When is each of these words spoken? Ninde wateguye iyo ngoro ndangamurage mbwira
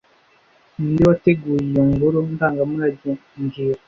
Ninde 0.75 1.01
wateguye 1.09 1.59
iyo 1.69 1.83
ngoro 1.91 2.19
ndangamurage 2.33 3.09
mbwira 3.41 3.79